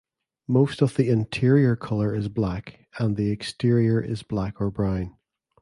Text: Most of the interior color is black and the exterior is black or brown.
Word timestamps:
Most 0.47 0.81
of 0.81 0.95
the 0.95 1.09
interior 1.09 1.75
color 1.75 2.15
is 2.15 2.27
black 2.27 2.87
and 2.97 3.15
the 3.15 3.29
exterior 3.29 4.01
is 4.01 4.23
black 4.23 4.59
or 4.59 4.71
brown. 4.71 5.15